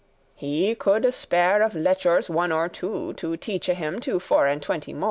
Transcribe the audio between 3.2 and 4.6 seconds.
teache him to four and